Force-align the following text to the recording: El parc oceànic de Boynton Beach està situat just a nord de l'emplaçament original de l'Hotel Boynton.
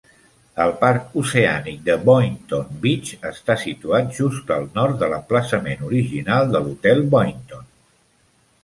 El 0.63 0.71
parc 0.77 1.11
oceànic 1.23 1.83
de 1.89 1.97
Boynton 2.07 2.71
Beach 2.87 3.13
està 3.33 3.57
situat 3.65 4.11
just 4.23 4.51
a 4.57 4.59
nord 4.81 4.99
de 5.05 5.11
l'emplaçament 5.13 5.87
original 5.93 6.53
de 6.57 6.65
l'Hotel 6.67 7.09
Boynton. 7.17 7.67